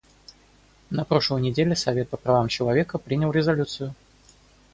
На 0.89 1.05
прошлой 1.05 1.41
неделе 1.41 1.75
Совет 1.75 2.09
по 2.09 2.17
правам 2.17 2.47
человека 2.47 2.97
принял 2.97 3.31
резолю. 3.31 3.67